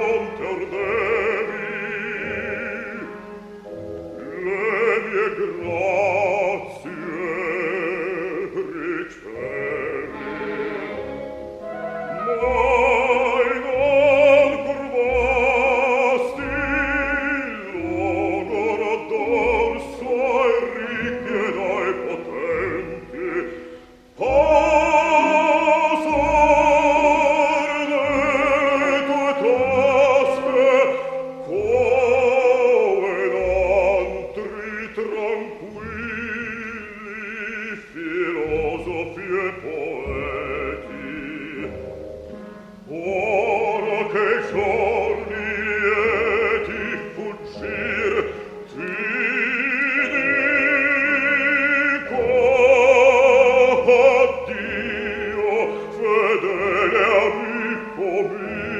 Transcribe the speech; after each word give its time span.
Gott 0.00 0.40
erdenkt, 0.40 1.09
come 58.00 58.79